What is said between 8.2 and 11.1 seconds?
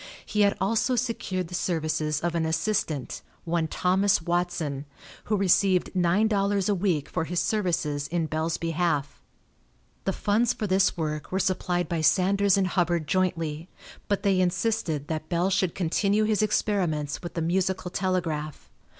Bell's behalf. The funds for this